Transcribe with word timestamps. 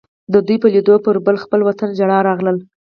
د 0.33 0.35
دوی 0.47 0.57
په 0.61 0.67
لیدو 0.73 0.95
به 1.03 1.11
پر 1.25 1.35
خپل 1.43 1.59
وطن 1.63 1.89
ژړا 1.97 2.19
راغله. 2.29 2.51